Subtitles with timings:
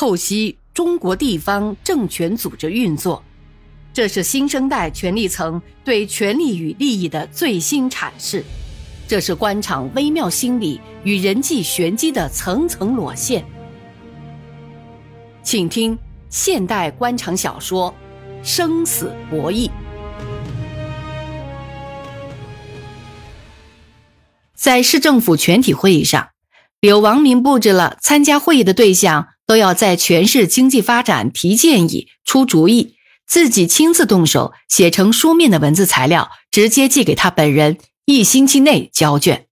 [0.00, 3.22] 透析中国地方政权组织运作，
[3.92, 8.42] 这是新生代权力层对权力与利益的最新阐释，
[9.06, 13.44] 这是官场微妙心理与人际玄机的层层裸现。
[15.42, 15.98] 请听
[16.30, 17.94] 现代官场小说
[18.42, 19.68] 《生死博弈》。
[24.54, 26.30] 在市政府全体会议上，
[26.80, 32.94] 柳王明布置了参加会议的对象都要在全市经济发展提建议、出主意，
[33.26, 39.48] 自己亲自动手写成书面的文字材料，直接寄给他本人，一星期内交卷。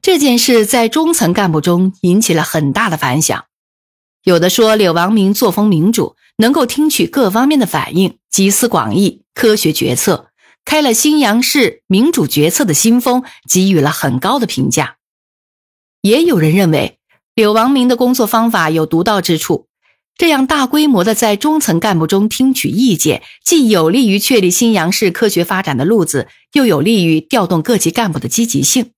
[0.00, 3.46] 这件事在中层干部中引起了很大的反响，
[4.22, 10.28] 有的说柳王明作风民主，能够听取各方面的反应，集思广益，科学决策。
[10.64, 14.98] 开了新阳市民主决策的新风，给予了很高的评价。
[16.00, 17.00] 也有人认为
[17.34, 19.66] 柳王明的工作方法有独到之处，
[20.16, 28.92] 这样大规模的在中层干部中听取意见，既有利于确立新阳市科学发展的路子，又有利于调动各级干部的积极性。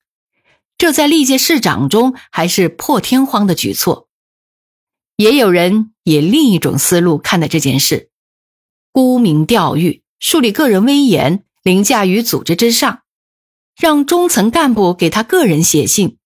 [0.77, 4.09] 这在历届市长中还是破天荒的举措。
[5.17, 8.11] 也有人以另一种思路看待这件事：
[8.93, 11.43] 沽名钓誉，树立个人威严。
[11.63, 13.01] 凌驾于组织之上，
[13.77, 16.17] 让中层干部给他个人写信，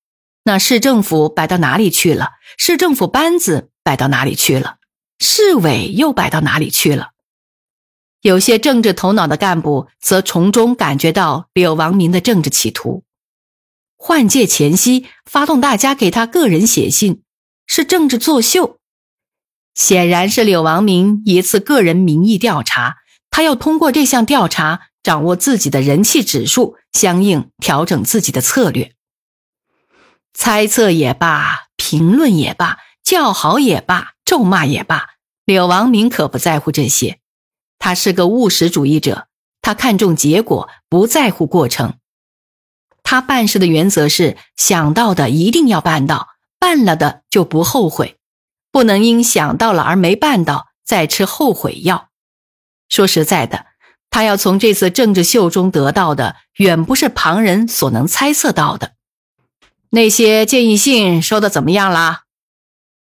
[0.51, 2.31] 那市政府摆到哪里去了？
[2.59, 4.79] 市政府班子摆到哪里去了？
[5.21, 7.11] 市委又摆到哪里去了？
[8.21, 13.05] 有些政治头脑的干部则从中感觉到柳王明的政治企图。
[13.97, 17.23] 换届前夕发动大家给他个人写信，
[17.69, 18.81] 是政治作秀，
[19.77, 22.97] 显然是柳王明一次个人民意调查，
[23.31, 24.89] 他要通过这项调查。
[25.05, 28.97] 掌握自己的人气指数，相应调整自己的策略。
[30.33, 35.11] 猜测也罢，评论也罢，叫好也罢，咒骂也罢，
[35.45, 37.19] 柳王明可不在乎这些。
[37.79, 39.27] 他是个务实主义者，
[39.61, 41.95] 他看重结果，不在乎过程。
[43.03, 48.19] 他办事的原则是：想到的一定要办到，办了的就不后悔，
[48.71, 52.09] 不能因想到了而没办到再吃后悔药。
[52.89, 53.67] 说实在的。
[54.13, 58.95] 他要从这次政治秀中得到的，远不是旁人所能猜测到的。
[59.91, 62.23] 那些建议信收的怎么样啦？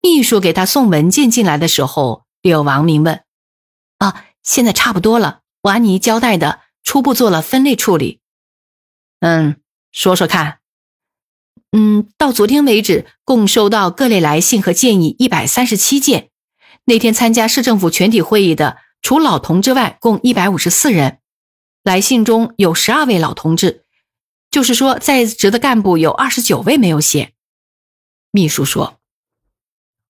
[0.00, 3.24] 秘书给他送文件进来的时候，柳王明问
[3.98, 5.40] ：“啊，现在差不多了。
[5.62, 8.20] 我按你交代的，初步做了分类处理。”
[9.20, 9.56] 嗯，
[9.90, 10.60] 说说看。
[11.72, 16.30] 嗯，到昨天为止，共收到各类来信和建议一百三十七件。
[16.84, 18.78] 那天参加市政府全体会议的。
[19.02, 21.18] 除老同志外，共一百五十四人。
[21.82, 23.84] 来信中有十二位老同志，
[24.58, 27.32] 就是说在职的干部有二十九位没有写。
[28.32, 28.98] 秘书说：“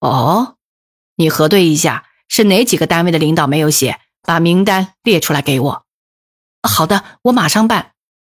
[0.01, 0.57] 哦，
[1.17, 4.01] 你核对一下，是哪几个单位的领导没有写？
[4.23, 5.85] 把名单列出来给我。”
[6.67, 7.93] 好的，我马上办。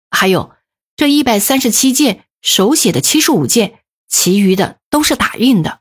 [0.10, 0.54] 还有
[0.98, 3.80] 这一百三十七件手写的七十五件，
[4.10, 5.80] 其余的都是打印的。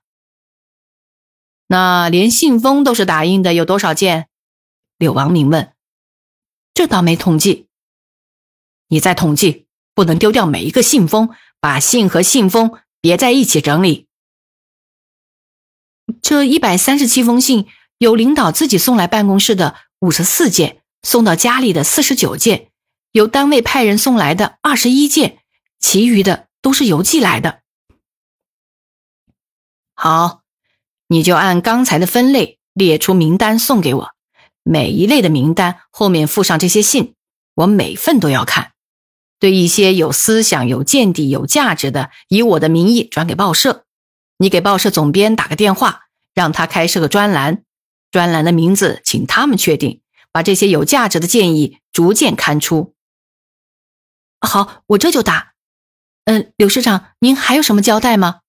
[1.67, 4.29] 那连信封都是打印的有多少件？
[4.97, 5.75] 柳王明问
[6.73, 7.67] ：“这倒没统计，
[8.87, 11.31] 你再统计，不能丢掉每一个信封，
[11.61, 14.07] 把信和信封别在一起整理。
[16.23, 17.67] 这一百三十七封信，
[17.99, 22.71] 有领导自己送来办公室的五十四件，送到家里的四十九件，
[23.13, 25.39] 由单位派人送来的二十一件，
[25.79, 27.61] 其余的都是邮寄来的。
[29.95, 30.43] 好，
[31.09, 34.11] 你就按刚才的分类列出名单送给我。”
[34.63, 37.15] 每一类的名单后面附上这些信，
[37.55, 38.70] 我每份都要看。
[39.41, 43.87] 对一些有思想、有见地、有价值的，以我的名义转给报社。
[44.37, 46.03] 你给报社总编打个电话，
[46.35, 47.65] 让他开设个专栏，
[48.11, 52.95] 专栏的名字请他们确定，把这些有价值的建议逐渐刊出。
[54.41, 55.55] 好，我这就打。
[56.25, 58.41] 嗯，柳市长，您还有什么交代吗？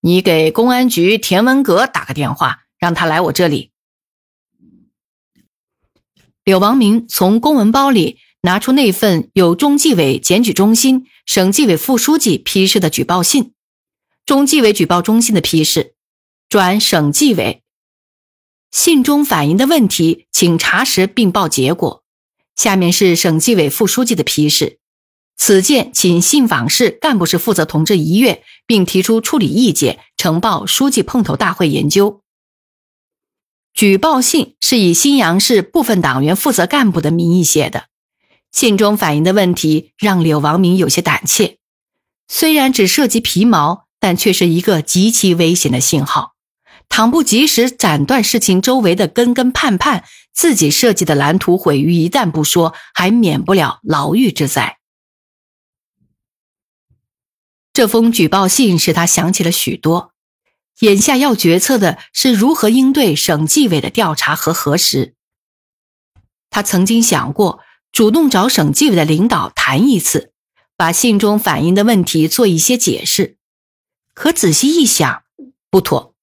[0.00, 3.72] 你给公安局田文革打个电话，让他来我这里。
[6.44, 13.54] 柳王明从公文包里拿出那份由中纪委检举中心、省纪委副书记批示的举报信。
[14.24, 15.94] 中纪委举报中心的批示，
[16.48, 17.64] 转省纪委。
[18.70, 22.04] 信中反映的问题，请查实并报结果。
[22.54, 24.78] 下面是省纪委副书记的批示：
[25.36, 32.22] 此件请信访室干部室负责同志一阅，并提出处理意见，呈报书记碰头大会研究。
[33.74, 37.88] 举报信是以新阳市部分党员负责干部的名义写的，
[38.52, 41.58] 信中反映的问题让柳王明有些胆怯。
[42.28, 46.34] 虽然只涉及皮毛，但却是一个极其危险的信号。
[46.88, 54.78] 倘不及时斩断事情周围的根根盼盼，自己设计的蓝图毁于一旦不说，还免不了牢狱之灾。
[57.72, 60.12] 这封举报信使他想起了许多。
[60.80, 65.14] 眼下要决策的是如何应对省纪委的调查和核实。
[66.50, 67.60] 他曾经想过
[67.96, 70.30] 主动找省纪委的领导谈一次，
[70.76, 73.38] 把信中反映的问题做一些解释。
[74.12, 75.22] 可仔细一想，
[75.70, 76.14] 不妥，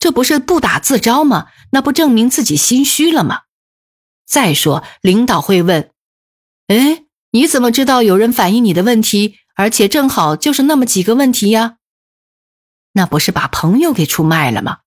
[0.00, 1.46] 这不是不打自招吗？
[1.70, 3.42] 那不证明自己心虚了吗？
[4.26, 5.92] 再说，领导会问
[6.66, 11.76] ：“哎，你怎么知道有人反映你的问题，而且正好就是那么几个问题呀？”
[12.94, 14.78] 那不是把朋友给出卖了吗？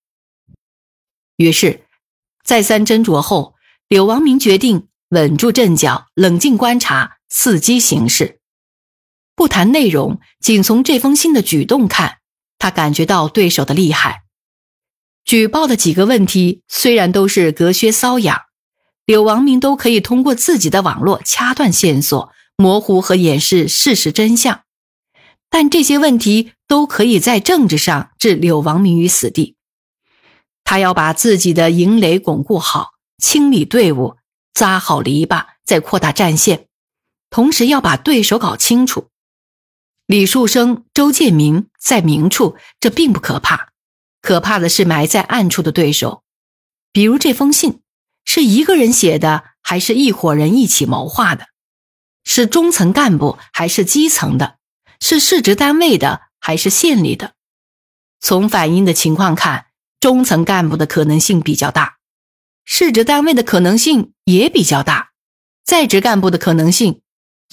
[1.38, 1.86] 于是，
[2.44, 3.56] 再三斟酌后，
[3.88, 8.40] 柳王明决定稳住阵脚，冷静观察，伺机行事。
[9.36, 12.18] 不谈内容，仅从这封信的举动看，
[12.60, 14.24] 他感觉到对手的厉害。
[15.24, 18.42] 举报的几个问题虽然都是隔靴搔痒，
[19.06, 24.64] 柳王明都可以通过自己的网络掐断线索，模糊和掩饰事实真相。
[25.50, 29.56] 但这些问题都可以在政治上置柳王明于死地。
[30.66, 34.17] 他要把自己的营垒巩固好，清理队伍，
[34.58, 36.66] 扎好篱笆，再扩大战线，
[37.30, 39.10] 同时要把对手搞清楚。
[40.08, 43.70] 李树生、周建明在明处，这并不可怕，
[44.20, 46.24] 可怕的是埋在暗处的对手。
[46.92, 47.82] 比如这封信，
[48.26, 51.50] 是一个人写的，还是一伙人一起谋划的？
[52.24, 54.58] 是中层干部，还是基层的？
[55.00, 57.36] 是市直单位的还是县里的？
[58.20, 59.68] 从反映的情况看，
[60.00, 61.97] 中层干部的可能性比较大，
[62.70, 65.12] 市直单位的可能性也比较大，
[65.64, 67.02] 在职干部的可能性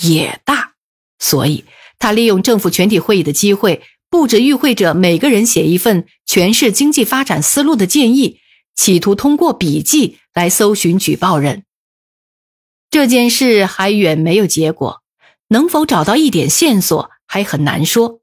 [0.02, 0.74] 也大。
[1.20, 1.64] 所以，
[2.00, 8.40] 他利用政府全体会议的机会，布置与会者每个人写一份全市经济发展思路的建议，
[8.74, 11.64] 企图通过笔记来搜寻举报人。
[12.90, 15.00] 这件事还远没有结果，
[15.48, 17.10] 能否找到一点线索？
[17.26, 18.20] 还很难说。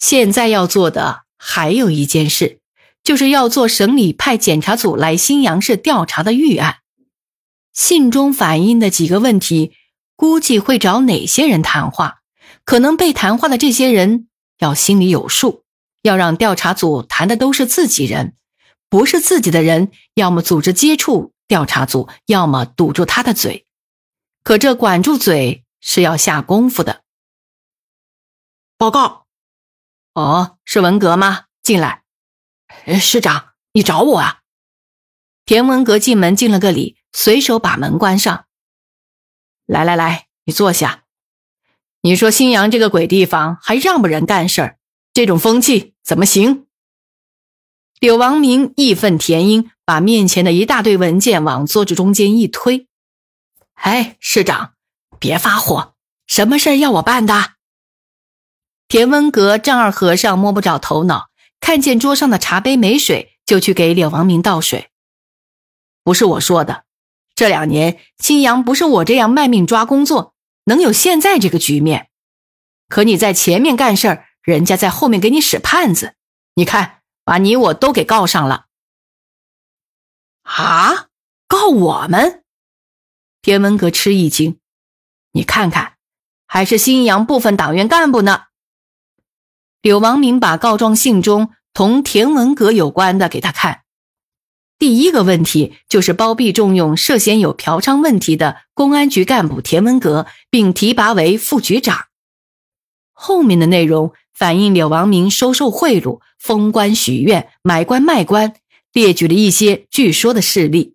[0.00, 2.58] 现在要做的还有一件事，
[3.04, 6.78] 就是要做省里派检查组来新阳市调查的预案。
[7.72, 9.74] 信中反映的几个问题，
[10.14, 12.20] 估计会找哪些人谈话？
[12.64, 14.28] 可能被谈话的这些人
[14.58, 15.64] 要心里有数，
[16.02, 18.36] 要让调查组谈的都是自己人，
[18.88, 23.66] 不是自己的人，要么组织接触调查组，要么堵住他的嘴。
[24.44, 27.02] 可这管住嘴是要下功夫的。
[28.76, 29.26] 报告，
[30.14, 31.46] 哦，是文革吗？
[31.62, 32.01] 进来。
[32.84, 34.40] 哎市长，你找我啊？
[35.44, 38.46] 田文革进门敬了个礼，随手把门关上。
[39.66, 41.04] 来来来，你坐下。
[42.00, 44.78] 你说新阳这个鬼地方还让不人干事儿？
[45.12, 46.66] 这种风气怎么行？
[48.00, 52.88] 柳王明义愤填膺，把面前的一大堆文件往桌子中间一推。
[53.74, 54.74] 哎，市长，
[55.20, 55.94] 别发火，
[56.26, 57.52] 什么事儿要我办的？
[58.88, 61.30] 田文革丈二和尚摸不着头脑，
[61.62, 64.90] 看见桌上的茶杯没水，就去给柳王明倒水。
[66.02, 66.84] 不是我说的，
[67.36, 72.10] 这两年新阳不是我这样卖命抓工作，能有现在这个局面。
[72.88, 76.16] 可你在前面干事儿，人家在后面给你使绊子，
[76.56, 78.66] 你看把你我都给告上了。
[80.42, 81.06] 啊，
[81.46, 82.42] 告我们？
[83.40, 84.58] 田文革吃一惊，
[85.30, 85.94] 你看看，
[86.48, 88.46] 还是新阳部分党员干部呢。
[89.82, 93.80] 柳王明把告状信中同田文革有关的给他看。
[94.78, 102.06] 第一个问题就是包庇重用涉嫌有嫖娼问题的公安局干部田文革，并提拔为副局长。
[103.12, 108.54] 后面的内容反映柳王明收受贿赂、封官许愿、买官卖官，
[108.92, 110.94] 列举了一些据说的事例。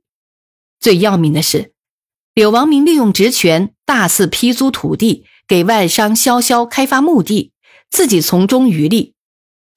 [0.80, 1.74] 最要命的是，
[2.34, 7.52] 柳王明利用职权大肆批租土地，给外商销销开发墓地。
[7.90, 9.16] 自己从中渔利，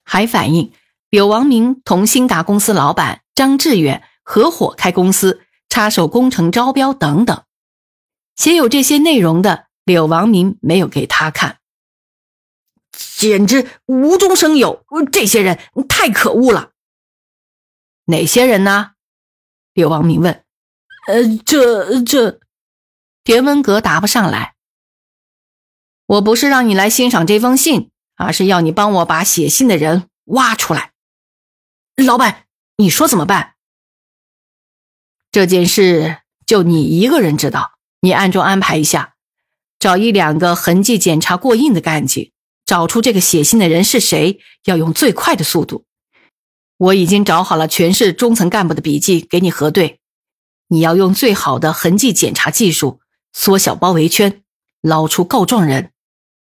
[0.04, 0.72] 还反映
[1.08, 7.44] 柳王明同兴达公司老板张志远合伙开公司，插手工程招标等等。
[8.36, 11.58] 写有这些内容的柳王明没有给他看，
[12.92, 14.84] 简直无中生有。
[15.12, 16.72] 这些人太可恶了。
[18.06, 18.92] 哪些人呢？
[19.72, 20.44] 柳王明问。
[21.06, 22.40] 呃，这这，
[23.24, 24.54] 田文革答不上来。
[26.06, 27.90] 我不是让你来欣赏这封信。
[28.20, 30.92] 而是要你帮我把写信的人挖出来。
[31.96, 32.44] 老板，
[32.76, 33.54] 你说怎么办？
[35.32, 39.14] 这件事就你一个人知道，你暗中安排一下，
[39.78, 42.30] 找一两个痕迹检查过硬的干警，
[42.66, 45.86] 找出这个写信的人是谁，要用最快的速度。
[46.76, 50.00] 我已经找好了全市中层干部的笔记，给你核对。
[50.68, 53.00] 你要用最好的痕迹检查技术，
[53.32, 54.42] 缩小包围圈，
[54.82, 55.92] 捞出告状人。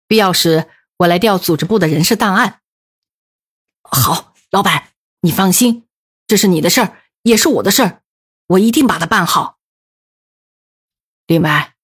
[0.07, 2.61] 必要时，我来调组织部的人事档案。
[3.83, 4.89] 好，老板，
[5.21, 5.87] 你放心，
[6.25, 8.01] 这是你的事儿，也是我的事儿，
[8.47, 9.59] 我一定把它办好。
[11.27, 11.75] 另外，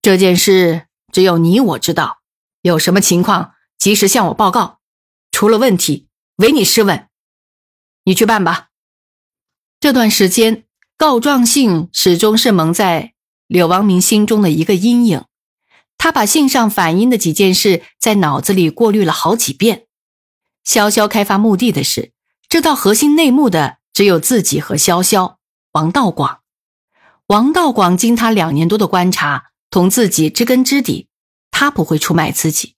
[0.00, 2.20] 这件事只有你我知道，
[2.62, 4.80] 有什么情况及时向我报告，
[5.32, 7.08] 出了问题唯你是问。
[8.04, 8.68] 你去办吧。
[9.80, 10.64] 这段时间，
[10.96, 13.14] 告状信始终是蒙在
[13.46, 15.24] 柳王明心中的一个阴影。
[15.98, 19.86] 他把信上反映的几件事在脑子里过滤了好几遍。
[20.64, 22.12] 潇潇开发墓地的事，
[22.48, 25.36] 知道核心内幕的只有自己和潇潇、
[25.72, 26.40] 王道广。
[27.26, 31.08] 王道广经他两年多的观察，同自己知根知底，
[31.50, 32.76] 他不会出卖自己。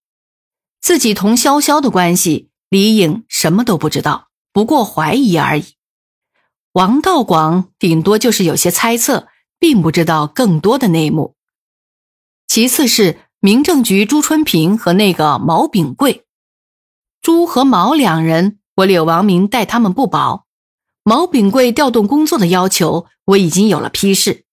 [0.80, 4.28] 自己同潇潇的关系，李颖什么都不知道。
[4.52, 5.74] 不过怀疑而已，
[6.72, 9.28] 王道广顶多就是有些猜测，
[9.60, 11.35] 并不知道更多的内幕。
[12.46, 16.24] 其次是民政局朱春平和那个毛炳贵，
[17.20, 20.46] 朱和毛两人，我柳王明待他们不薄。
[21.02, 24.44] 毛炳贵调动工作的要求，我已经有了批示。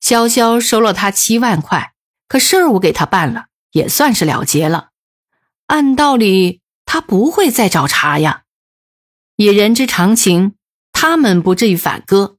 [0.00, 1.94] 潇潇收了他七万块，
[2.28, 4.90] 可事儿我给他办了，也算是了结了。
[5.66, 8.42] 按道理，他不会再找茬呀。
[9.36, 10.54] 以人之常情，
[10.92, 12.36] 他们不至于反戈。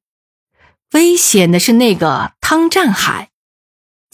[0.93, 3.30] 危险的是那个汤占海，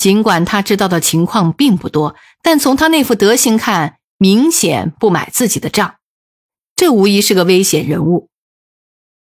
[0.07, 5.95] 尽管他知道的情况并不多，但从他那副德行看，明显不买自己的账。
[6.77, 8.29] 这无疑是个危险人物。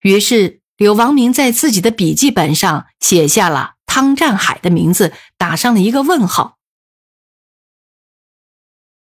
[0.03, 6.59] 于是柳王明在自己的笔记本上写下了汤占海的名字，打上了一个问号。